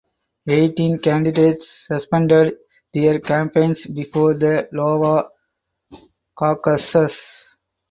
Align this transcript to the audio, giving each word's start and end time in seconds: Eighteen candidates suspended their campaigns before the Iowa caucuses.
Eighteen 0.47 0.97
candidates 0.97 1.85
suspended 1.85 2.55
their 2.91 3.19
campaigns 3.19 3.85
before 3.85 4.33
the 4.33 4.67
Iowa 4.73 5.29
caucuses. 6.35 7.55